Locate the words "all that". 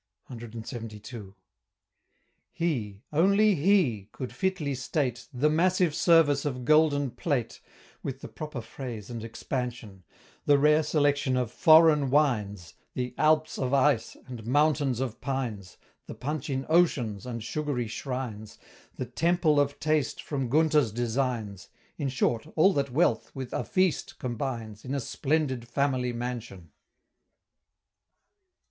22.55-22.89